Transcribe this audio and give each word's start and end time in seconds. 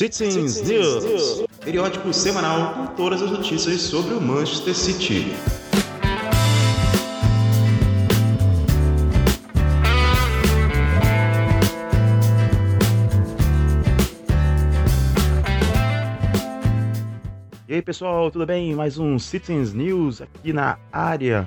Citizens 0.00 0.62
News, 0.62 1.44
periódico 1.62 2.10
semanal 2.10 2.72
com 2.72 2.86
todas 2.94 3.20
as 3.20 3.30
notícias 3.30 3.82
sobre 3.82 4.14
o 4.14 4.18
Manchester 4.18 4.74
City. 4.74 5.26
E 17.68 17.74
aí 17.74 17.82
pessoal, 17.82 18.30
tudo 18.30 18.46
bem? 18.46 18.74
Mais 18.74 18.96
um 18.96 19.18
Citizens 19.18 19.74
News 19.74 20.22
aqui 20.22 20.54
na 20.54 20.78
área 20.90 21.46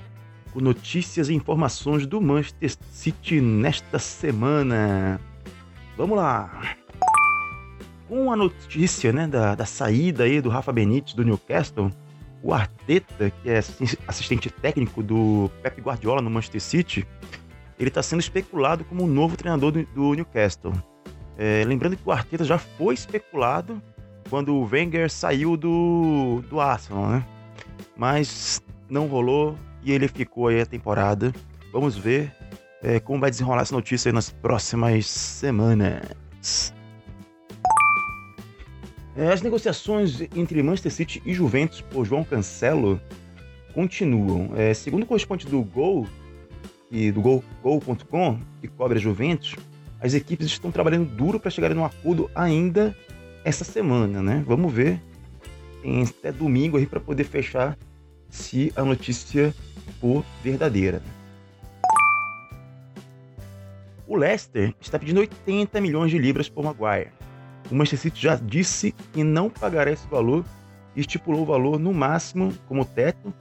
com 0.52 0.60
notícias 0.60 1.28
e 1.28 1.34
informações 1.34 2.06
do 2.06 2.22
Manchester 2.22 2.70
City 2.92 3.42
nesta 3.42 3.98
semana. 3.98 5.20
Vamos 5.98 6.16
lá! 6.16 6.83
Com 8.14 8.32
a 8.32 8.36
notícia 8.36 9.12
né, 9.12 9.26
da, 9.26 9.56
da 9.56 9.66
saída 9.66 10.26
aí 10.26 10.40
do 10.40 10.48
Rafa 10.48 10.72
Benítez 10.72 11.16
do 11.16 11.26
Newcastle, 11.26 11.90
o 12.44 12.54
Arteta, 12.54 13.32
que 13.42 13.50
é 13.50 13.58
assistente 14.08 14.52
técnico 14.52 15.02
do 15.02 15.50
Pep 15.64 15.82
Guardiola 15.82 16.22
no 16.22 16.30
Manchester 16.30 16.62
City, 16.62 17.08
ele 17.80 17.88
está 17.88 18.04
sendo 18.04 18.20
especulado 18.20 18.84
como 18.84 19.04
o 19.04 19.08
novo 19.08 19.36
treinador 19.36 19.72
do, 19.72 19.84
do 19.96 20.14
Newcastle. 20.14 20.74
É, 21.40 21.64
lembrando 21.66 21.98
que 21.98 22.08
o 22.08 22.12
Arteta 22.12 22.44
já 22.44 22.60
foi 22.60 22.94
especulado 22.94 23.82
quando 24.30 24.54
o 24.54 24.70
Wenger 24.72 25.10
saiu 25.10 25.58
do, 25.58 26.44
do 26.48 26.60
Arsenal, 26.60 27.08
né? 27.08 27.26
Mas 27.98 28.62
não 28.88 29.08
rolou 29.08 29.58
e 29.82 29.92
ele 29.92 30.08
ficou 30.08 30.50
aí 30.50 30.62
a 30.62 30.68
temporada. 30.68 31.34
Vamos 31.72 31.98
ver 31.98 32.32
é, 32.84 33.00
como 33.00 33.20
vai 33.20 33.32
desenrolar 33.32 33.64
essa 33.64 33.74
notícia 33.74 34.14
nas 34.14 34.30
próximas 34.30 35.08
semanas. 35.08 36.72
É, 39.16 39.32
as 39.32 39.42
negociações 39.42 40.22
entre 40.36 40.62
Manchester 40.64 40.92
City 40.92 41.22
e 41.26 41.34
Juventus 41.34 41.82
por 41.82 42.06
João 42.06 42.24
Cancelo 42.24 43.00
continuam. 43.74 44.52
É, 44.56 44.74
segundo 44.74 45.04
o 45.04 45.06
correspondente 45.06 45.50
do 45.50 45.62
Gol 45.62 46.08
e 46.90 47.12
do 47.12 47.22
Gol.com, 47.22 48.40
que 48.60 48.68
cobre 48.68 48.98
a 48.98 49.02
Juventus, 49.02 49.56
as 50.02 50.14
equipes 50.14 50.48
estão 50.48 50.72
trabalhando 50.72 51.10
duro 51.16 51.40
para 51.40 51.52
chegarem 51.52 51.78
num 51.78 51.86
acordo 51.86 52.30
ainda 52.34 52.96
essa 53.46 53.64
semana, 53.64 54.22
né? 54.22 54.44
Vamos 54.48 54.74
ver. 54.74 55.00
Tem 55.82 56.04
até 56.04 56.32
domingo 56.32 56.78
aí 56.78 56.86
para 56.86 57.00
poder 57.00 57.24
fechar 57.24 57.78
se 58.30 58.74
a 58.76 58.84
notícia 58.84 59.54
for 60.00 60.26
verdadeira. 60.44 61.02
O 64.08 64.16
Leicester 64.16 64.74
está 64.82 64.98
pedindo 64.98 65.20
80 65.20 65.80
milhões 65.82 66.12
de 66.12 66.18
libras 66.18 66.50
por 66.50 66.64
Maguire. 66.64 67.12
O 67.74 67.76
Manchester 67.76 68.12
City 68.12 68.22
já 68.22 68.36
disse 68.36 68.94
que 69.12 69.24
não 69.24 69.50
pagará 69.50 69.92
esse 69.92 70.08
valor 70.08 70.46
e 70.96 71.00
estipulou 71.02 71.42
o 71.42 71.46
valor 71.46 71.80
no 71.80 71.92
máximo 71.92 72.54
como 72.68 72.86
teto 72.86 73.34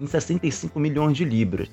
em 0.00 0.08
65 0.08 0.80
milhões 0.80 1.16
de 1.16 1.24
libras. 1.24 1.70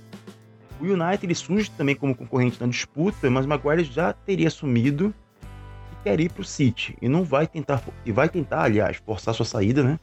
O 0.79 0.83
United 0.83 1.25
ele 1.25 1.33
surge 1.33 1.71
também 1.71 1.95
como 1.95 2.13
concorrente 2.13 2.61
na 2.61 2.67
disputa, 2.67 3.31
mas 3.31 3.47
Maguire 3.47 3.83
já 3.83 4.13
teria 4.13 4.47
assumido 4.47 5.11
que 5.41 6.03
quer 6.03 6.19
ir 6.19 6.31
para 6.31 6.41
o 6.41 6.45
City 6.45 6.95
e 7.01 7.09
não 7.09 7.23
vai 7.23 7.47
tentar 7.47 7.81
e 8.05 8.11
vai 8.11 8.29
tentar, 8.29 8.61
aliás, 8.61 8.97
forçar 8.97 9.33
sua 9.33 9.45
saída, 9.45 9.81
né, 9.81 9.99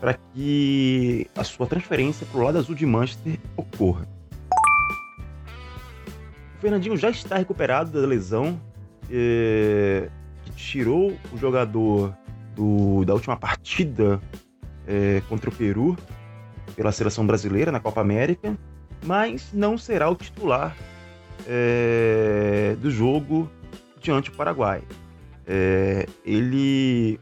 para 0.00 0.14
que 0.14 1.30
a 1.36 1.44
sua 1.44 1.68
transferência 1.68 2.26
para 2.26 2.40
o 2.40 2.42
lado 2.42 2.58
azul 2.58 2.74
de 2.74 2.84
Manchester 2.84 3.38
ocorra. 3.56 4.08
O 6.58 6.60
Fernandinho 6.60 6.96
já 6.96 7.10
está 7.10 7.38
recuperado 7.38 7.92
da 7.92 8.04
lesão. 8.04 8.60
É 9.08 10.10
tirou 10.56 11.16
o 11.32 11.36
jogador 11.36 12.16
do, 12.54 13.04
da 13.04 13.14
última 13.14 13.36
partida 13.36 14.20
é, 14.86 15.22
contra 15.28 15.50
o 15.50 15.52
Peru 15.52 15.96
pela 16.76 16.92
seleção 16.92 17.26
brasileira 17.26 17.70
na 17.70 17.80
Copa 17.80 18.00
América, 18.00 18.56
mas 19.04 19.52
não 19.52 19.76
será 19.76 20.08
o 20.08 20.14
titular 20.14 20.76
é, 21.46 22.76
do 22.80 22.90
jogo 22.90 23.50
diante 24.00 24.30
do 24.30 24.36
Paraguai. 24.36 24.82
É, 25.46 26.06
ele 26.24 27.18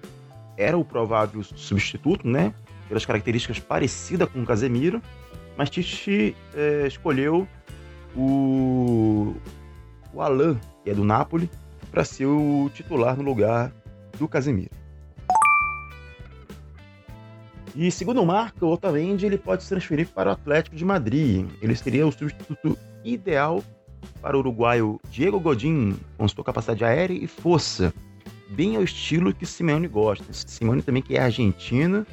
era 0.57 0.77
o 0.77 0.85
provável 0.85 1.43
substituto, 1.43 2.29
né? 2.29 2.55
Pelas 2.87 3.07
características 3.07 3.59
parecidas 3.59 4.29
com 4.29 4.43
o 4.43 4.47
Casemiro, 4.47 5.01
mas 5.57 5.71
Tite 5.71 6.37
é, 6.55 6.87
escolheu 6.87 7.47
o, 8.17 9.35
o 10.13 10.21
Alain, 10.21 10.59
que 10.85 10.91
é 10.91 10.95
do 10.95 11.05
Napoli, 11.05 11.49
para 11.91 12.05
ser 12.05 12.27
o 12.27 12.71
titular 12.73 13.17
no 13.17 13.23
lugar 13.23 13.73
do 14.19 14.29
Casemiro. 14.29 14.71
E 17.75 17.91
segundo 17.91 18.21
o 18.21 18.27
Marco, 18.27 18.67
o 18.67 18.73
Otamendi 18.73 19.27
ele 19.27 19.39
pode 19.39 19.63
se 19.63 19.69
transferir 19.69 20.09
para 20.09 20.31
o 20.31 20.33
Atlético 20.33 20.75
de 20.75 20.85
Madrid. 20.85 21.49
Ele 21.63 21.75
seria 21.77 22.07
o 22.07 22.13
substituto 22.13 22.77
ideal 23.05 23.63
para 24.21 24.37
o 24.37 24.41
uruguaio 24.41 25.01
Diego 25.11 25.39
Godin, 25.39 25.97
com 26.19 26.27
sua 26.27 26.45
capacidade 26.45 26.85
aérea 26.85 27.15
e 27.15 27.27
força, 27.27 27.95
bem 28.51 28.77
ao 28.77 28.83
estilo 28.83 29.33
que 29.33 29.47
Simeone 29.47 29.87
gosta. 29.87 30.33
Simeone 30.33 30.83
também 30.83 31.03
que 31.03 31.17
é 31.17 31.21
argentino 31.21 32.05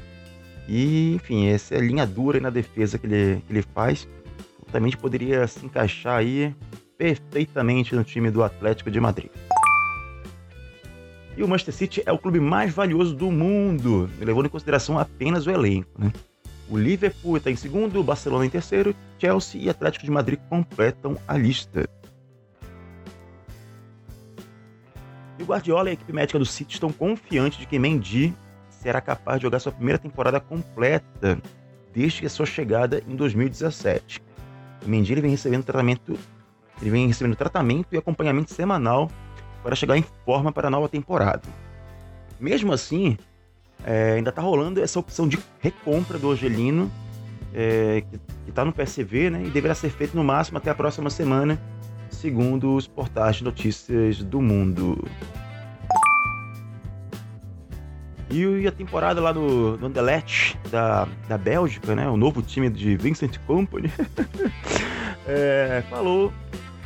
e, 0.67 1.15
enfim, 1.15 1.47
essa 1.47 1.75
é 1.75 1.79
linha 1.79 2.05
dura 2.05 2.39
na 2.39 2.49
defesa 2.49 2.97
que 2.97 3.07
ele, 3.07 3.41
que 3.47 3.53
ele 3.53 3.61
faz. 3.61 4.07
Otamendi 4.61 4.97
poderia 4.97 5.47
se 5.47 5.65
encaixar 5.65 6.17
aí 6.17 6.53
perfeitamente 6.97 7.95
no 7.95 8.03
time 8.03 8.29
do 8.29 8.43
Atlético 8.43 8.91
de 8.91 8.99
Madrid. 8.99 9.29
E 11.37 11.43
o 11.43 11.47
Manchester 11.47 11.75
City 11.75 12.03
é 12.03 12.11
o 12.11 12.17
clube 12.17 12.39
mais 12.39 12.73
valioso 12.73 13.15
do 13.15 13.31
mundo, 13.31 14.09
levando 14.19 14.47
em 14.47 14.49
consideração 14.49 14.97
apenas 14.97 15.45
o 15.45 15.51
elenco. 15.51 15.87
Né? 15.95 16.11
O 16.67 16.75
Liverpool 16.75 17.37
está 17.37 17.51
em 17.51 17.55
segundo, 17.55 17.99
o 17.99 18.03
Barcelona 18.03 18.47
em 18.47 18.49
terceiro, 18.49 18.95
Chelsea 19.19 19.61
e 19.61 19.69
Atlético 19.69 20.03
de 20.03 20.09
Madrid 20.09 20.39
completam 20.49 21.15
a 21.27 21.37
lista. 21.37 21.87
E 25.37 25.43
o 25.43 25.45
Guardiola 25.45 25.89
e 25.89 25.91
a 25.91 25.93
equipe 25.93 26.11
médica 26.11 26.39
do 26.39 26.45
City 26.45 26.73
estão 26.73 26.91
confiantes 26.91 27.59
de 27.59 27.67
que 27.67 27.77
Mendy 27.77 28.33
será 28.71 28.99
capaz 28.99 29.37
de 29.37 29.43
jogar 29.43 29.59
sua 29.59 29.71
primeira 29.71 29.99
temporada 29.99 30.39
completa 30.39 31.39
desde 31.93 32.25
a 32.25 32.29
sua 32.31 32.47
chegada 32.47 33.03
em 33.07 33.15
2017. 33.15 34.23
O 34.83 34.89
Mendy 34.89 35.13
ele 35.13 35.21
vem 35.21 35.31
recebendo 35.31 35.63
tratamento, 35.63 36.17
ele 36.81 36.89
vem 36.89 37.07
recebendo 37.07 37.35
tratamento 37.35 37.93
e 37.93 37.97
acompanhamento 37.97 38.51
semanal 38.51 39.07
para 39.63 39.75
chegar 39.75 39.97
em 39.97 40.05
forma 40.25 40.51
para 40.51 40.67
a 40.67 40.71
nova 40.71 40.87
temporada. 40.87 41.43
Mesmo 42.39 42.71
assim, 42.71 43.17
é, 43.83 44.13
ainda 44.13 44.29
está 44.29 44.41
rolando 44.41 44.81
essa 44.81 44.99
opção 44.99 45.27
de 45.27 45.39
recompra 45.59 46.17
do 46.17 46.31
Angelino, 46.31 46.91
é, 47.53 48.03
que 48.43 48.49
está 48.49 48.63
no 48.63 48.71
PSV, 48.71 49.29
né, 49.29 49.43
e 49.45 49.49
deverá 49.49 49.73
ser 49.73 49.89
feito 49.89 50.15
no 50.15 50.23
máximo 50.23 50.57
até 50.57 50.69
a 50.69 50.75
próxima 50.75 51.09
semana, 51.09 51.59
segundo 52.09 52.75
os 52.75 52.87
portais 52.87 53.37
de 53.37 53.43
notícias 53.43 54.23
do 54.23 54.41
mundo. 54.41 55.03
E 58.29 58.67
a 58.67 58.71
temporada 58.71 59.21
lá 59.21 59.31
do, 59.31 59.77
do 59.77 59.85
Anderlecht, 59.85 60.59
da, 60.69 61.07
da 61.29 61.37
Bélgica, 61.37 61.95
né, 61.95 62.09
o 62.09 62.17
novo 62.17 62.41
time 62.41 62.69
de 62.69 62.97
Vincent 62.97 63.37
Company, 63.47 63.89
é, 65.25 65.81
falou 65.89 66.33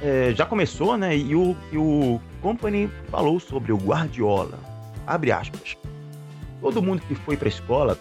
é, 0.01 0.33
já 0.35 0.45
começou, 0.45 0.97
né? 0.97 1.15
E 1.15 1.35
o, 1.35 1.55
e 1.71 1.77
o 1.77 2.19
Company 2.41 2.89
falou 3.09 3.39
sobre 3.39 3.71
o 3.71 3.77
Guardiola. 3.77 4.59
Abre 5.05 5.31
aspas. 5.31 5.77
Todo 6.59 6.81
mundo 6.81 7.01
que 7.07 7.15
foi 7.15 7.37
para 7.37 7.47
a 7.47 7.49
escola 7.49 7.97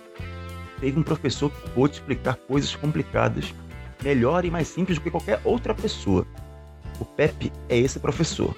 teve 0.80 0.98
um 0.98 1.02
professor 1.02 1.50
que 1.50 1.70
pôde 1.70 1.94
explicar 1.94 2.36
coisas 2.36 2.74
complicadas 2.74 3.54
melhor 4.02 4.44
e 4.44 4.50
mais 4.50 4.68
simples 4.68 4.98
do 4.98 5.02
que 5.02 5.10
qualquer 5.10 5.40
outra 5.44 5.74
pessoa. 5.74 6.26
O 6.98 7.04
Pepe 7.04 7.52
é 7.68 7.78
esse 7.78 7.98
professor. 7.98 8.54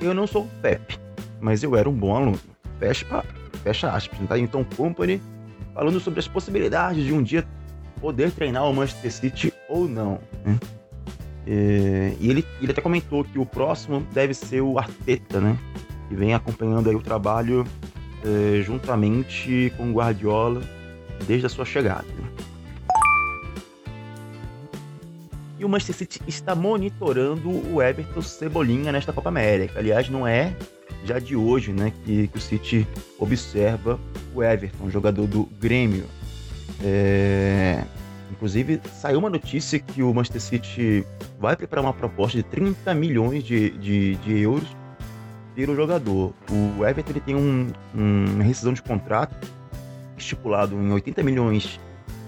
Eu 0.00 0.14
não 0.14 0.26
sou 0.26 0.44
o 0.44 0.48
Pepe, 0.60 0.98
mas 1.40 1.62
eu 1.62 1.76
era 1.76 1.88
um 1.88 1.94
bom 1.94 2.16
aluno. 2.16 2.40
Fecha, 2.78 3.24
fecha 3.62 3.90
aspas. 3.90 4.18
Tá? 4.28 4.38
Então, 4.38 4.64
Company 4.64 5.20
falando 5.74 6.00
sobre 6.00 6.20
as 6.20 6.28
possibilidades 6.28 7.04
de 7.04 7.12
um 7.12 7.22
dia 7.22 7.46
poder 8.00 8.30
treinar 8.32 8.68
o 8.68 8.74
Manchester 8.74 9.12
City 9.12 9.52
ou 9.68 9.86
não. 9.88 10.18
Né? 10.44 10.58
É, 11.46 12.14
e 12.20 12.30
ele, 12.30 12.44
ele 12.60 12.70
até 12.70 12.80
comentou 12.80 13.24
que 13.24 13.38
o 13.38 13.46
próximo 13.46 14.06
deve 14.12 14.34
ser 14.34 14.60
o 14.60 14.78
Arteta, 14.78 15.40
né? 15.40 15.58
Que 16.08 16.14
vem 16.14 16.34
acompanhando 16.34 16.88
aí 16.88 16.94
o 16.94 17.00
trabalho 17.00 17.64
é, 18.24 18.62
juntamente 18.62 19.72
com 19.76 19.90
o 19.90 19.94
Guardiola 19.94 20.62
desde 21.26 21.46
a 21.46 21.48
sua 21.48 21.64
chegada. 21.64 22.06
E 25.58 25.64
o 25.64 25.68
Manchester 25.68 25.94
City 25.94 26.20
está 26.26 26.54
monitorando 26.56 27.48
o 27.72 27.80
Everton 27.80 28.20
Cebolinha 28.20 28.90
nesta 28.90 29.12
Copa 29.12 29.28
América. 29.28 29.78
Aliás, 29.78 30.08
não 30.08 30.26
é 30.26 30.56
já 31.04 31.18
de 31.18 31.36
hoje 31.36 31.72
né, 31.72 31.92
que, 32.04 32.28
que 32.28 32.38
o 32.38 32.40
City 32.40 32.86
observa 33.18 33.98
o 34.34 34.42
Everton, 34.42 34.90
jogador 34.90 35.26
do 35.26 35.44
Grêmio. 35.60 36.04
É, 36.82 37.84
Inclusive, 38.42 38.80
saiu 39.00 39.20
uma 39.20 39.30
notícia 39.30 39.78
que 39.78 40.02
o 40.02 40.12
Manchester 40.12 40.40
City 40.40 41.06
vai 41.38 41.54
preparar 41.54 41.84
uma 41.84 41.92
proposta 41.92 42.36
de 42.36 42.42
30 42.42 42.92
milhões 42.92 43.44
de, 43.44 43.70
de, 43.70 44.16
de 44.16 44.40
euros 44.40 44.66
pelo 45.54 45.76
jogador. 45.76 46.34
O 46.50 46.84
Everton 46.84 47.12
ele 47.12 47.20
tem 47.20 47.36
um, 47.36 47.70
um, 47.94 48.24
uma 48.34 48.42
rescisão 48.42 48.72
de 48.72 48.82
contrato 48.82 49.32
estipulado 50.18 50.74
em 50.74 50.90
80 50.90 51.22
milhões 51.22 51.78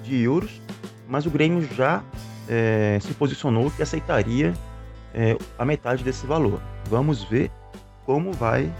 de 0.05 0.23
euros, 0.23 0.63
mas 1.09 1.27
o 1.27 1.31
Grêmio 1.31 1.67
já 1.75 2.01
é, 2.49 2.97
se 3.03 3.13
posicionou 3.15 3.69
que 3.73 3.83
aceitaria 3.83 4.55
é, 5.13 5.37
a 5.59 5.65
metade 5.65 6.05
desse 6.05 6.25
valor. 6.29 6.63
Vamos 6.85 7.25
ver 7.25 7.51
como 8.07 8.33
vai 8.33 8.73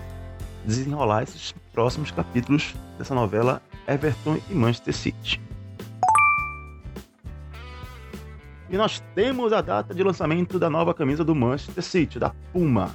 desenrolar 0.65 1.25
esses 1.25 1.53
próximos 1.73 2.13
capítulos 2.13 2.77
dessa 2.97 3.13
novela 3.13 3.61
Everton 3.89 4.39
e 4.49 4.55
Manchester 4.55 4.95
City. 4.95 5.41
E 8.71 8.77
nós 8.77 9.03
temos 9.15 9.53
a 9.53 9.61
data 9.61 9.95
de 9.95 10.03
lançamento 10.03 10.59
da 10.59 10.71
nova 10.71 10.95
camisa 10.95 11.23
do 11.23 11.35
Manchester 11.35 11.85
City, 11.85 12.19
da 12.19 12.31
Puma. 12.53 12.95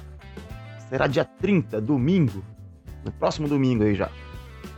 Será 0.88 1.06
dia 1.06 1.24
30, 1.24 1.80
domingo, 1.80 2.42
no 3.04 3.12
próximo 3.12 3.48
domingo 3.48 3.84
aí 3.84 3.94
já. 3.94 4.10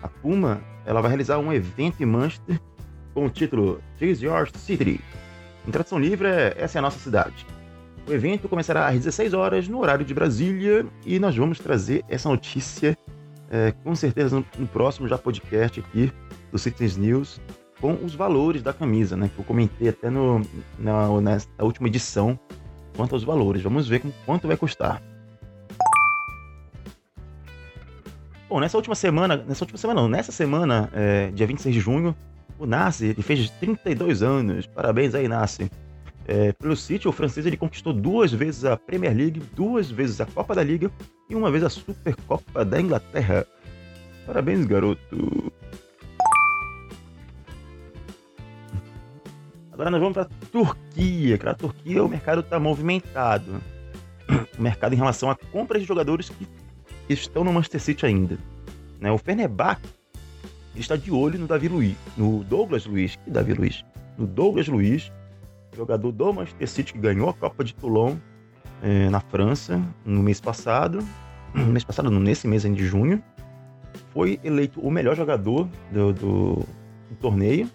A 0.02 0.08
Puma, 0.08 0.60
ela 0.84 1.00
vai 1.00 1.10
realizar 1.10 1.38
um 1.38 1.52
evento 1.52 2.02
em 2.02 2.06
Manchester 2.06 2.60
com 3.14 3.26
o 3.26 3.30
título 3.30 3.80
Choose 3.98 4.24
Your 4.24 4.48
City. 4.54 5.00
Em 5.66 5.70
tradução 5.70 5.98
livre, 5.98 6.28
é, 6.28 6.54
essa 6.58 6.78
é 6.78 6.80
a 6.80 6.82
nossa 6.82 6.98
cidade. 6.98 7.46
O 8.06 8.12
evento 8.12 8.48
começará 8.48 8.88
às 8.88 8.96
16 8.96 9.32
horas 9.32 9.68
no 9.68 9.80
horário 9.80 10.04
de 10.04 10.12
Brasília 10.12 10.84
e 11.06 11.18
nós 11.18 11.36
vamos 11.36 11.58
trazer 11.58 12.04
essa 12.08 12.28
notícia 12.28 12.98
é, 13.48 13.72
com 13.84 13.94
certeza 13.94 14.36
no, 14.36 14.46
no, 14.58 14.66
próximo 14.66 15.06
já 15.06 15.16
podcast 15.16 15.78
aqui 15.78 16.10
do 16.50 16.58
Citizens 16.58 16.96
News 16.96 17.40
com 17.82 17.94
os 18.04 18.14
valores 18.14 18.62
da 18.62 18.72
camisa, 18.72 19.16
né? 19.16 19.28
Que 19.34 19.40
eu 19.40 19.44
comentei 19.44 19.88
até 19.88 20.08
no, 20.08 20.40
na, 20.78 21.08
última 21.58 21.88
edição 21.88 22.38
quanto 22.96 23.16
aos 23.16 23.24
valores. 23.24 23.60
Vamos 23.60 23.88
ver 23.88 24.00
quanto 24.24 24.46
vai 24.46 24.56
custar. 24.56 25.02
Bom, 28.48 28.60
nessa 28.60 28.76
última 28.76 28.94
semana, 28.94 29.36
nessa 29.36 29.64
última 29.64 29.78
semana 29.78 30.00
não, 30.00 30.08
nessa 30.08 30.30
semana, 30.30 30.88
é, 30.92 31.30
dia 31.32 31.46
26 31.46 31.74
de 31.74 31.80
junho, 31.80 32.14
o 32.56 32.66
Nasce, 32.66 33.06
ele 33.06 33.22
fez 33.22 33.50
32 33.50 34.22
anos. 34.22 34.64
Parabéns 34.66 35.12
aí, 35.16 35.26
Nasce. 35.26 35.68
É, 36.28 36.52
pelo 36.52 36.76
City, 36.76 37.08
o 37.08 37.12
francês 37.12 37.44
ele 37.46 37.56
conquistou 37.56 37.92
duas 37.92 38.32
vezes 38.32 38.64
a 38.64 38.76
Premier 38.76 39.16
League, 39.16 39.42
duas 39.56 39.90
vezes 39.90 40.20
a 40.20 40.26
Copa 40.26 40.54
da 40.54 40.62
Liga 40.62 40.88
e 41.28 41.34
uma 41.34 41.50
vez 41.50 41.64
a 41.64 41.68
Supercopa 41.68 42.64
da 42.64 42.80
Inglaterra. 42.80 43.44
Parabéns, 44.24 44.64
garoto. 44.66 45.52
Agora 49.82 49.90
nós 49.90 50.00
vamos 50.00 50.14
para 50.14 50.22
a 50.22 50.46
Turquia. 50.52 51.36
Que 51.36 51.44
na 51.44 51.54
Turquia 51.54 52.04
o 52.04 52.08
mercado 52.08 52.40
está 52.40 52.60
movimentado. 52.60 53.60
O 54.56 54.62
mercado 54.62 54.92
em 54.92 54.96
relação 54.96 55.28
a 55.28 55.34
compras 55.34 55.82
de 55.82 55.88
jogadores 55.88 56.28
que 56.28 56.46
estão 57.08 57.42
no 57.42 57.52
Manchester 57.52 57.80
City 57.80 58.06
ainda. 58.06 58.38
Né? 59.00 59.10
O 59.10 59.18
Fenerbahçe 59.18 59.82
está 60.76 60.94
de 60.94 61.10
olho 61.10 61.36
no 61.36 61.48
Davi 61.48 61.66
Luiz, 61.66 61.96
no 62.16 62.44
Douglas 62.44 62.86
Luiz, 62.86 63.16
que 63.16 63.28
Davi 63.28 63.54
Luiz, 63.54 63.84
no 64.16 64.24
Douglas 64.24 64.68
Luiz, 64.68 65.10
jogador 65.76 66.12
do 66.12 66.32
Manchester 66.32 66.68
City 66.68 66.92
que 66.92 67.00
ganhou 67.00 67.28
a 67.28 67.34
Copa 67.34 67.64
de 67.64 67.74
Toulon 67.74 68.14
é, 68.84 69.10
na 69.10 69.18
França 69.18 69.82
no 70.06 70.22
mês 70.22 70.40
passado, 70.40 71.04
no 71.52 71.66
mês 71.74 71.82
passado, 71.82 72.08
nesse 72.08 72.46
mês 72.46 72.62
de 72.62 72.86
junho, 72.86 73.20
foi 74.10 74.38
eleito 74.44 74.80
o 74.80 74.92
melhor 74.92 75.16
jogador 75.16 75.68
do, 75.90 76.12
do, 76.12 76.54
do 77.10 77.16
torneio 77.20 77.68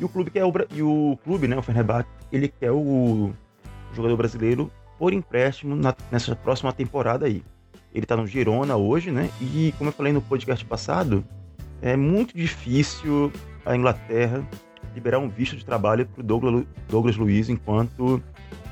e 0.00 0.04
o 0.04 0.08
clube 0.08 0.30
quer 0.30 0.44
o, 0.44 0.52
e 0.72 0.82
o 0.82 1.18
clube, 1.24 1.48
né, 1.48 1.56
o 1.56 1.62
Fenerbahçe, 1.62 2.08
ele 2.32 2.48
quer 2.48 2.70
o 2.70 3.32
jogador 3.94 4.16
brasileiro 4.16 4.70
por 4.98 5.12
empréstimo 5.12 5.76
na, 5.76 5.94
nessa 6.10 6.34
próxima 6.34 6.72
temporada 6.72 7.26
aí. 7.26 7.42
Ele 7.94 8.04
tá 8.04 8.16
no 8.16 8.26
Girona 8.26 8.76
hoje, 8.76 9.10
né? 9.10 9.30
E 9.40 9.72
como 9.78 9.88
eu 9.88 9.94
falei 9.94 10.12
no 10.12 10.20
podcast 10.20 10.64
passado, 10.64 11.24
é 11.80 11.96
muito 11.96 12.36
difícil 12.36 13.32
a 13.64 13.74
Inglaterra 13.74 14.46
liberar 14.94 15.18
um 15.18 15.28
visto 15.28 15.56
de 15.56 15.64
trabalho 15.64 16.06
para 16.06 16.20
o 16.20 16.24
Douglas, 16.24 16.64
Douglas 16.88 17.16
Luiz 17.16 17.48
enquanto 17.48 18.22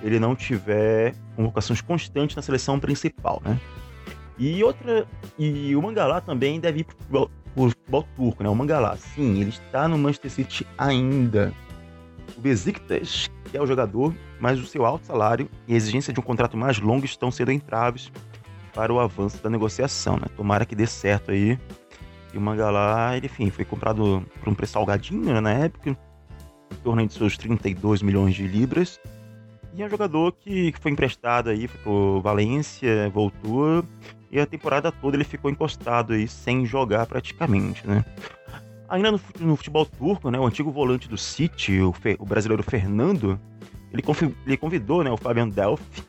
ele 0.02 0.18
não 0.18 0.34
tiver 0.34 1.14
convocações 1.34 1.80
constantes 1.80 2.36
na 2.36 2.42
seleção 2.42 2.78
principal, 2.78 3.40
né? 3.44 3.58
E 4.38 4.62
outra, 4.62 5.06
e 5.38 5.74
o 5.74 5.80
Mangalá 5.80 6.20
também 6.20 6.60
deve 6.60 6.80
ir 6.80 6.86
o 7.56 7.70
futebol 7.70 8.06
turco, 8.14 8.42
né? 8.42 8.48
O 8.48 8.54
Mangalá, 8.54 8.96
sim, 8.96 9.40
ele 9.40 9.50
está 9.50 9.88
no 9.88 9.96
Manchester 9.96 10.30
City 10.30 10.66
ainda. 10.76 11.52
O 12.36 12.40
Besiktas, 12.40 13.30
que 13.50 13.56
é 13.56 13.62
o 13.62 13.66
jogador, 13.66 14.14
mas 14.38 14.60
o 14.60 14.66
seu 14.66 14.84
alto 14.84 15.06
salário 15.06 15.48
e 15.66 15.72
a 15.72 15.76
exigência 15.76 16.12
de 16.12 16.20
um 16.20 16.22
contrato 16.22 16.56
mais 16.56 16.78
longo 16.78 17.06
estão 17.06 17.30
sendo 17.30 17.50
entraves 17.50 18.12
para 18.74 18.92
o 18.92 19.00
avanço 19.00 19.42
da 19.42 19.48
negociação, 19.48 20.16
né? 20.16 20.26
Tomara 20.36 20.66
que 20.66 20.76
dê 20.76 20.86
certo 20.86 21.30
aí. 21.30 21.58
E 22.34 22.38
o 22.38 22.40
Mangalá, 22.40 23.16
enfim, 23.16 23.48
foi 23.48 23.64
comprado 23.64 24.22
por 24.38 24.50
um 24.50 24.54
preço 24.54 24.74
salgadinho 24.74 25.32
né, 25.32 25.40
na 25.40 25.52
época, 25.52 25.90
em 25.90 26.76
torno 26.82 27.06
de 27.06 27.14
seus 27.14 27.38
32 27.38 28.02
milhões 28.02 28.34
de 28.34 28.46
libras. 28.46 29.00
E 29.76 29.82
é 29.82 29.86
um 29.86 29.90
jogador 29.90 30.32
que, 30.32 30.72
foi 30.80 30.90
emprestado 30.90 31.50
aí, 31.50 31.68
foi 31.68 31.80
pro 31.82 32.20
Valência, 32.22 33.10
voltou 33.10 33.84
e 34.32 34.40
a 34.40 34.46
temporada 34.46 34.90
toda 34.90 35.18
ele 35.18 35.24
ficou 35.24 35.50
encostado 35.50 36.14
aí 36.14 36.26
sem 36.26 36.64
jogar 36.64 37.04
praticamente, 37.04 37.86
né? 37.86 38.02
Ainda 38.88 39.12
no, 39.12 39.56
futebol 39.56 39.84
turco, 39.84 40.30
né, 40.30 40.38
o 40.38 40.46
antigo 40.46 40.70
volante 40.70 41.08
do 41.08 41.18
City, 41.18 41.80
o, 41.80 41.92
o 42.18 42.24
brasileiro 42.24 42.62
Fernando, 42.62 43.38
ele, 43.92 44.02
ele, 44.46 44.56
convidou 44.56 45.04
né, 45.04 45.10
o 45.10 45.16
Fabian 45.16 45.48
Delphi 45.48 46.02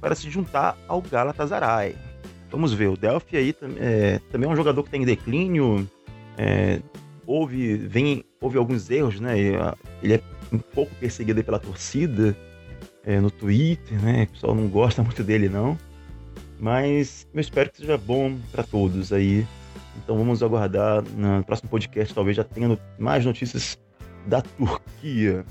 para 0.00 0.14
se 0.14 0.28
juntar 0.28 0.76
ao 0.86 1.00
Galatasaray. 1.00 1.94
Vamos 2.50 2.74
ver, 2.74 2.88
o 2.88 2.96
Delphi 2.96 3.36
aí 3.38 3.54
é, 3.78 4.20
também 4.30 4.50
é 4.50 4.52
um 4.52 4.56
jogador 4.56 4.82
que 4.82 4.90
tem 4.90 5.04
declínio, 5.04 5.88
é, 6.36 6.80
houve, 7.26 7.76
vem, 7.76 8.22
houve 8.38 8.58
alguns 8.58 8.90
erros, 8.90 9.18
né? 9.18 9.38
Ele 10.02 10.14
é 10.14 10.20
um 10.52 10.58
pouco 10.58 10.94
perseguido 10.96 11.42
pela 11.42 11.58
torcida 11.58 12.36
é, 13.06 13.20
no 13.20 13.30
Twitter, 13.30 14.00
né? 14.00 14.24
O 14.24 14.32
pessoal 14.32 14.54
não 14.54 14.68
gosta 14.68 15.02
muito 15.02 15.22
dele, 15.22 15.48
não. 15.48 15.78
Mas 16.58 17.26
eu 17.34 17.40
espero 17.40 17.70
que 17.70 17.78
seja 17.78 17.98
bom 17.98 18.38
para 18.50 18.62
todos 18.62 19.12
aí. 19.12 19.46
Então 19.96 20.16
vamos 20.16 20.42
aguardar 20.42 21.02
no 21.02 21.44
próximo 21.44 21.70
podcast, 21.70 22.14
talvez 22.14 22.36
já 22.36 22.44
tenha 22.44 22.78
mais 22.98 23.24
notícias 23.24 23.78
da 24.26 24.42
Turquia. 24.42 25.44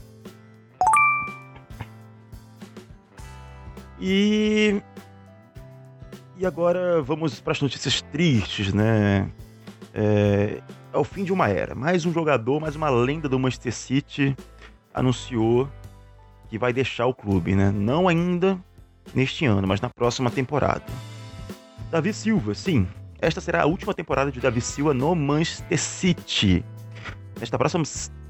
E 3.99 4.81
e 6.37 6.45
agora 6.45 7.01
vamos 7.01 7.39
para 7.39 7.53
as 7.53 7.61
notícias 7.61 8.01
tristes, 8.01 8.73
né? 8.73 9.29
É, 9.93 10.61
é 10.91 10.97
o 10.97 11.03
fim 11.03 11.23
de 11.23 11.31
uma 11.31 11.47
era. 11.47 11.75
Mais 11.75 12.05
um 12.05 12.11
jogador, 12.11 12.59
mais 12.59 12.75
uma 12.75 12.89
lenda 12.89 13.29
do 13.29 13.39
Manchester 13.39 13.73
City 13.73 14.35
anunciou 14.93 15.69
que 16.53 16.57
vai 16.59 16.71
deixar 16.71 17.07
o 17.07 17.15
clube, 17.15 17.55
né? 17.55 17.71
Não 17.71 18.07
ainda 18.07 18.59
neste 19.11 19.43
ano, 19.43 19.67
mas 19.67 19.81
na 19.81 19.89
próxima 19.89 20.29
temporada. 20.29 20.83
Davi 21.89 22.13
Silva, 22.13 22.53
sim. 22.53 22.87
Esta 23.19 23.41
será 23.41 23.63
a 23.63 23.65
última 23.65 23.91
temporada 23.91 24.31
de 24.31 24.39
Davi 24.39 24.61
Silva 24.61 24.93
no 24.93 25.15
Manchester 25.15 25.79
City. 25.79 26.63
Nesta 27.39 27.57
próxima, 27.57 27.83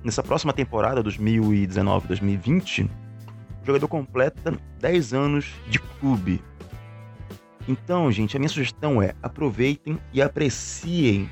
nessa 0.05 0.23
próxima 0.23 0.53
temporada, 0.53 1.03
2019-2020, 1.03 2.89
o 3.61 3.65
jogador 3.65 3.89
completa 3.89 4.57
10 4.79 5.13
anos 5.13 5.53
de 5.67 5.79
clube. 5.79 6.41
Então, 7.67 8.09
gente, 8.09 8.37
a 8.37 8.39
minha 8.39 8.47
sugestão 8.47 9.01
é 9.01 9.13
aproveitem 9.21 9.99
e 10.13 10.21
apreciem 10.21 11.29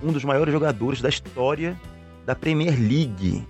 um 0.00 0.12
dos 0.12 0.22
maiores 0.22 0.52
jogadores 0.52 1.02
da 1.02 1.08
história 1.08 1.76
da 2.24 2.36
Premier 2.36 2.78
League 2.78 3.44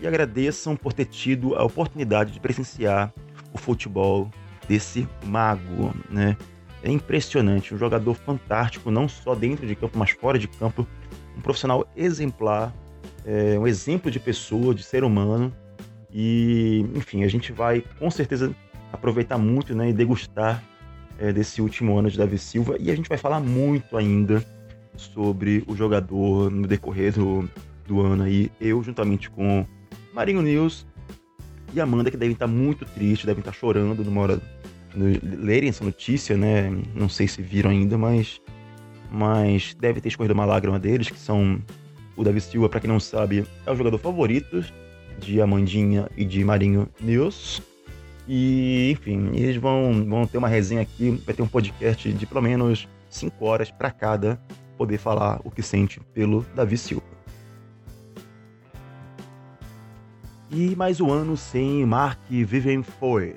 e 0.00 0.06
agradeçam 0.06 0.76
por 0.76 0.92
ter 0.92 1.06
tido 1.06 1.54
a 1.54 1.64
oportunidade 1.64 2.32
de 2.32 2.40
presenciar 2.40 3.12
o 3.52 3.58
futebol 3.58 4.30
desse 4.68 5.08
mago, 5.24 5.94
né? 6.10 6.36
É 6.82 6.90
impressionante, 6.90 7.74
um 7.74 7.78
jogador 7.78 8.14
fantástico, 8.14 8.90
não 8.90 9.08
só 9.08 9.34
dentro 9.34 9.66
de 9.66 9.74
campo, 9.74 9.98
mas 9.98 10.10
fora 10.10 10.38
de 10.38 10.46
campo, 10.46 10.86
um 11.36 11.40
profissional 11.40 11.88
exemplar, 11.96 12.74
é, 13.24 13.58
um 13.58 13.66
exemplo 13.66 14.10
de 14.10 14.20
pessoa, 14.20 14.74
de 14.74 14.82
ser 14.82 15.02
humano. 15.02 15.52
E, 16.12 16.84
enfim, 16.94 17.24
a 17.24 17.28
gente 17.28 17.52
vai 17.52 17.82
com 17.98 18.10
certeza 18.10 18.54
aproveitar 18.92 19.38
muito 19.38 19.74
né, 19.74 19.88
e 19.88 19.92
degustar 19.92 20.62
é, 21.18 21.32
desse 21.32 21.62
último 21.62 21.98
ano 21.98 22.10
de 22.10 22.18
Davi 22.18 22.38
Silva. 22.38 22.76
E 22.78 22.90
a 22.90 22.94
gente 22.94 23.08
vai 23.08 23.18
falar 23.18 23.40
muito 23.40 23.96
ainda 23.96 24.44
sobre 24.96 25.64
o 25.66 25.74
jogador 25.74 26.50
no 26.50 26.66
decorrer 26.66 27.12
do, 27.12 27.48
do 27.86 28.00
ano 28.00 28.24
aí. 28.24 28.50
Eu, 28.60 28.82
juntamente 28.82 29.30
com 29.30 29.66
Marinho 30.14 30.40
News 30.40 30.86
e 31.74 31.80
Amanda, 31.80 32.10
que 32.10 32.16
devem 32.16 32.34
estar 32.34 32.46
muito 32.46 32.84
tristes, 32.84 33.26
devem 33.26 33.40
estar 33.40 33.52
chorando 33.52 34.04
numa 34.04 34.20
hora 34.20 34.40
lerem 34.96 35.68
essa 35.68 35.84
notícia, 35.84 36.36
né? 36.36 36.70
Não 36.94 37.08
sei 37.08 37.26
se 37.26 37.42
viram 37.42 37.70
ainda, 37.70 37.98
mas 37.98 38.40
mas 39.10 39.74
deve 39.78 40.00
ter 40.00 40.08
escorrido 40.08 40.34
uma 40.34 40.44
lágrima 40.44 40.78
deles, 40.78 41.08
que 41.10 41.18
são 41.18 41.60
o 42.16 42.24
Davi 42.24 42.40
Silva, 42.40 42.68
para 42.68 42.80
quem 42.80 42.88
não 42.88 43.00
sabe, 43.00 43.46
é 43.66 43.70
o 43.70 43.76
jogador 43.76 43.98
favorito 43.98 44.64
de 45.18 45.40
Amandinha 45.40 46.08
e 46.16 46.24
de 46.24 46.44
Marinho 46.44 46.88
News. 47.00 47.62
E, 48.26 48.90
enfim, 48.92 49.30
eles 49.34 49.56
vão, 49.56 50.04
vão 50.08 50.26
ter 50.26 50.38
uma 50.38 50.48
resenha 50.48 50.80
aqui, 50.80 51.10
vai 51.24 51.34
ter 51.34 51.42
um 51.42 51.46
podcast 51.46 52.12
de 52.12 52.26
pelo 52.26 52.40
menos 52.40 52.88
5 53.10 53.44
horas 53.44 53.70
para 53.70 53.90
cada 53.90 54.40
poder 54.76 54.98
falar 54.98 55.40
o 55.44 55.50
que 55.50 55.62
sente 55.62 56.00
pelo 56.12 56.44
Davi 56.54 56.76
Silva. 56.76 57.13
E 60.56 60.76
mais 60.76 61.00
um 61.00 61.10
ano 61.10 61.36
sem 61.36 61.84
Mark 61.84 62.20
Vivian 62.30 62.84
Foy. 62.84 63.34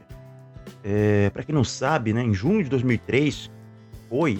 É, 0.83 1.31
para 1.31 1.41
quem 1.41 1.55
não 1.55 1.63
sabe, 1.63 2.13
né, 2.13 2.21
em 2.21 2.31
junho 2.31 2.63
de 2.63 2.69
2003, 2.69 3.49
Foy, 4.07 4.39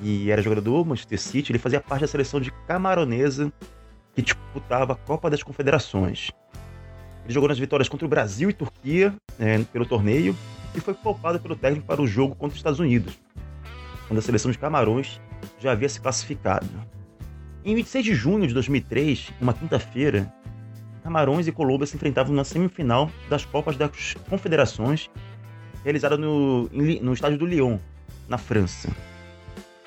que 0.00 0.28
era 0.28 0.42
jogador 0.42 0.62
do 0.62 0.84
Manchester 0.84 1.20
City, 1.20 1.52
ele 1.52 1.60
fazia 1.60 1.80
parte 1.80 2.00
da 2.00 2.08
seleção 2.08 2.40
de 2.40 2.50
camaronesa 2.66 3.52
que 4.16 4.20
disputava 4.20 4.94
a 4.94 4.96
Copa 4.96 5.30
das 5.30 5.44
Confederações. 5.44 6.32
Ele 7.24 7.32
jogou 7.32 7.48
nas 7.48 7.58
vitórias 7.58 7.88
contra 7.88 8.04
o 8.04 8.10
Brasil 8.10 8.50
e 8.50 8.52
Turquia 8.52 9.14
é, 9.38 9.56
pelo 9.72 9.86
torneio 9.86 10.34
e 10.74 10.80
foi 10.80 10.92
poupado 10.92 11.38
pelo 11.38 11.54
técnico 11.54 11.86
para 11.86 12.02
o 12.02 12.06
jogo 12.08 12.34
contra 12.34 12.54
os 12.54 12.58
Estados 12.58 12.80
Unidos, 12.80 13.16
quando 14.08 14.18
a 14.18 14.22
seleção 14.22 14.50
de 14.50 14.58
Camarões 14.58 15.20
já 15.60 15.70
havia 15.70 15.88
se 15.88 16.00
classificado. 16.00 16.66
Em 17.64 17.76
26 17.76 18.04
de 18.04 18.14
junho 18.16 18.48
de 18.48 18.54
2003, 18.54 19.32
uma 19.40 19.54
quinta-feira, 19.54 20.34
Camarões 21.06 21.46
e 21.46 21.52
Colômbia 21.52 21.86
se 21.86 21.94
enfrentavam 21.94 22.34
na 22.34 22.42
semifinal 22.42 23.08
das 23.30 23.44
Copas 23.44 23.76
das 23.76 24.14
Confederações, 24.28 25.08
realizada 25.84 26.16
no, 26.16 26.68
no 26.68 27.12
estádio 27.12 27.38
do 27.38 27.46
Lyon, 27.46 27.78
na 28.28 28.36
França. 28.36 28.90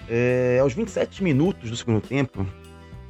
É, 0.07 0.59
aos 0.61 0.73
27 0.73 1.21
minutos 1.21 1.69
do 1.69 1.75
segundo 1.75 1.99
tempo, 1.99 2.47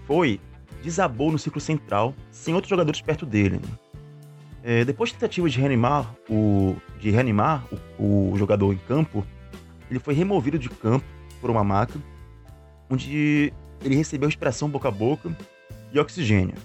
foi 0.07 0.41
desabou 0.81 1.31
no 1.31 1.37
ciclo 1.37 1.61
central, 1.61 2.15
sem 2.31 2.55
outros 2.55 2.67
jogadores 2.67 2.99
perto 2.99 3.27
dele. 3.27 3.61
É, 4.63 4.83
depois 4.83 5.11
de 5.11 5.17
tentativa 5.17 5.47
de 5.47 5.59
reanimar 5.59 6.11
o, 6.27 6.75
de 6.99 7.11
reanimar 7.11 7.63
o, 7.99 8.31
o, 8.31 8.37
jogador 8.39 8.73
em 8.73 8.79
campo, 8.87 9.23
ele 9.87 9.99
foi 9.99 10.15
removido 10.15 10.57
de 10.57 10.67
campo 10.67 11.05
por 11.39 11.51
uma 11.51 11.63
maca, 11.63 11.99
onde 12.89 13.53
ele 13.85 13.95
recebeu 13.95 14.27
respiração 14.27 14.67
boca 14.67 14.87
a 14.87 14.91
boca 14.91 15.31
e 15.93 15.99
oxigênio. 15.99 16.55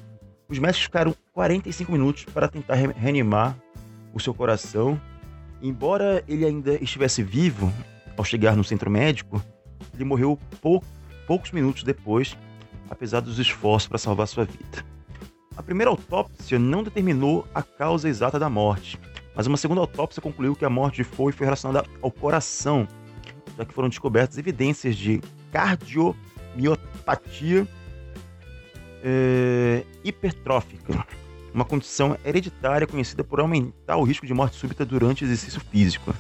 Os 0.49 0.59
médicos 0.59 0.85
ficaram 0.85 1.15
45 1.35 1.91
minutos 1.91 2.25
para 2.25 2.49
tentar 2.49 2.77
reanimar 2.77 3.59
o 4.13 4.21
seu 4.21 4.33
coração. 4.33 5.01
Embora 5.61 6.23
ele 6.29 6.47
ainda 6.47 6.75
estivesse 6.75 7.25
vivo 7.25 7.73
ao 8.17 8.25
chegar 8.25 8.57
no 8.57 8.63
centro 8.63 8.89
médico, 8.89 9.43
ele 9.93 10.05
morreu 10.05 10.39
pou, 10.61 10.81
poucos 11.27 11.51
minutos 11.51 11.83
depois, 11.83 12.39
apesar 12.89 13.19
dos 13.21 13.41
esforços 13.41 13.89
para 13.89 13.99
salvar 13.99 14.29
sua 14.29 14.45
vida. 14.45 14.85
A 15.57 15.63
primeira 15.63 15.91
autópsia 15.91 16.57
não 16.59 16.83
determinou 16.85 17.47
a 17.53 17.63
causa 17.63 18.09
exata 18.09 18.39
da 18.39 18.49
morte, 18.49 18.97
mas 19.35 19.49
uma 19.49 19.57
segunda 19.57 19.81
autópsia 19.81 20.23
concluiu 20.23 20.55
que 20.55 20.65
a 20.65 20.71
morte 20.71 21.03
foi, 21.03 21.33
relacionada 21.33 21.85
ao 22.01 22.13
coração, 22.13 22.87
já 23.57 23.65
que 23.65 23.75
foram 23.75 23.89
descobertas 23.89 24.39
evidências 24.39 24.97
de 24.97 25.21
cardiomiopatia 25.51 27.67
é, 29.03 29.83
hipertrófica, 30.05 31.05
uma 31.55 31.65
condição 31.65 32.19
hereditária 32.25 32.85
conhecida 32.85 33.23
por 33.23 33.39
aumentar 33.39 33.97
o 33.97 34.03
risco 34.03 34.27
de 34.27 34.35
morte 34.35 34.57
súbita 34.57 34.85
durante 34.85 35.23
o 35.23 35.27
exercício 35.27 35.61
físico. 35.61 36.13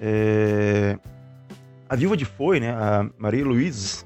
É, 0.00 0.98
a 1.88 1.94
viúva 1.94 2.16
de 2.16 2.24
Foi, 2.24 2.58
né, 2.58 2.72
a 2.72 3.08
Maria 3.16 3.44
Louise, 3.44 4.04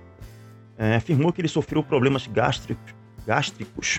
é, 0.76 0.96
afirmou 0.96 1.32
que 1.32 1.40
ele 1.40 1.48
sofreu 1.48 1.82
problemas 1.82 2.26
gástricos, 2.26 2.94
gástricos 3.26 3.98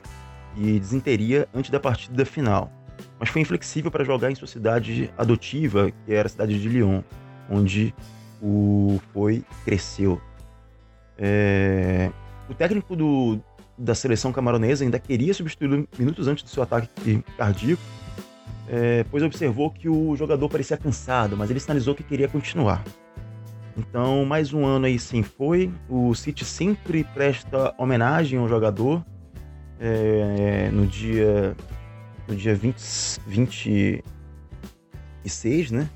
e 0.55 0.79
desinteria 0.79 1.49
antes 1.55 1.71
da 1.71 1.79
partida 1.79 2.23
final, 2.23 2.71
mas 3.19 3.29
foi 3.29 3.41
inflexível 3.41 3.89
para 3.89 4.03
jogar 4.03 4.31
em 4.31 4.35
sua 4.35 4.47
cidade 4.47 5.11
adotiva, 5.17 5.91
que 6.05 6.13
era 6.13 6.27
a 6.27 6.29
cidade 6.29 6.61
de 6.61 6.69
Lyon, 6.69 7.01
onde 7.49 7.95
o 8.39 9.01
Foi 9.11 9.43
cresceu. 9.65 10.21
É... 11.17 12.11
O 12.47 12.53
técnico 12.53 12.95
do, 12.95 13.39
da 13.77 13.93
seleção 13.93 14.31
camaronesa 14.31 14.83
ainda 14.83 14.99
queria 14.99 15.33
substituí-lo 15.33 15.87
minutos 15.97 16.27
antes 16.27 16.43
do 16.43 16.49
seu 16.49 16.63
ataque 16.63 17.23
cardíaco, 17.37 17.81
é, 18.67 19.05
pois 19.09 19.23
observou 19.23 19.69
que 19.69 19.87
o 19.87 20.15
jogador 20.15 20.49
parecia 20.49 20.77
cansado, 20.77 21.37
mas 21.37 21.49
ele 21.49 21.59
sinalizou 21.59 21.95
que 21.95 22.03
queria 22.03 22.27
continuar. 22.27 22.83
Então, 23.77 24.25
mais 24.25 24.53
um 24.53 24.65
ano 24.65 24.87
aí 24.87 24.97
sem 24.97 25.21
foi. 25.21 25.71
O 25.87 26.15
City 26.15 26.43
sempre 26.43 27.03
presta 27.03 27.75
homenagem 27.77 28.39
ao 28.39 28.49
jogador 28.49 29.05
é, 29.79 30.71
no 30.71 30.87
dia 30.87 31.55
no 32.27 32.35
dia 32.35 32.53
20, 32.53 32.75
26, 33.25 35.71
né? 35.71 35.89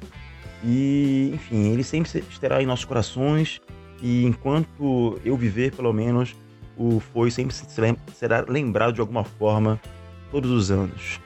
E, 0.63 1.31
enfim, 1.33 1.73
ele 1.73 1.83
sempre 1.83 2.23
estará 2.29 2.61
em 2.61 2.65
nossos 2.65 2.85
corações 2.85 3.59
e 4.01 4.23
enquanto 4.25 5.19
eu 5.25 5.35
viver, 5.35 5.75
pelo 5.75 5.91
menos, 5.91 6.33
o 6.81 7.00
Foi 7.00 7.29
sempre 7.29 7.55
será 8.13 8.43
lembrado 8.47 8.93
de 8.93 9.01
alguma 9.01 9.23
forma 9.23 9.79
todos 10.31 10.50
os 10.50 10.71
anos. 10.71 11.19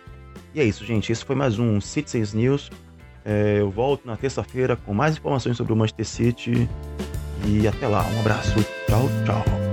E 0.54 0.60
é 0.60 0.64
isso, 0.64 0.86
gente. 0.86 1.12
Esse 1.12 1.24
foi 1.24 1.36
mais 1.36 1.58
um 1.58 1.80
Citizens 1.80 2.34
News. 2.34 2.70
É, 3.24 3.58
eu 3.60 3.72
volto 3.72 4.06
na 4.06 4.18
terça-feira 4.18 4.76
com 4.76 4.94
mais 4.94 5.18
informações 5.18 5.58
sobre 5.58 5.74
o 5.74 5.76
Manchester 5.76 6.06
City. 6.06 6.70
E 7.48 7.68
até 7.68 7.88
lá. 7.88 8.06
Um 8.06 8.20
abraço. 8.20 8.56
Tchau, 8.88 9.10
tchau. 9.26 9.65